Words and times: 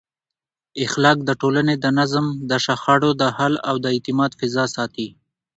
اخلاق 0.85 1.17
د 1.25 1.31
ټولنې 1.41 1.75
د 1.83 1.85
نظم، 1.99 2.25
د 2.49 2.51
شخړو 2.65 3.11
د 3.21 3.23
حل 3.37 3.53
او 3.69 3.75
د 3.83 3.85
اعتماد 3.95 4.31
فضا 4.39 4.65
ساتي. 4.75 5.07